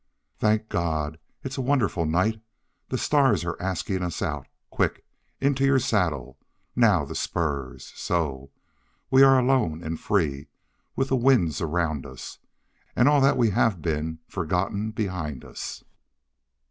[0.39, 1.19] "Thank God!
[1.43, 2.41] It's a wonderful night.
[2.89, 4.47] The stars are asking us out.
[4.71, 5.05] Quick!
[5.39, 6.39] Into your saddle.
[6.75, 7.93] Now the spurs.
[7.95, 8.49] So!
[9.11, 10.47] We are alone and free,
[10.95, 12.39] with the winds around us,
[12.95, 15.83] and all that we have been forgotten behind us."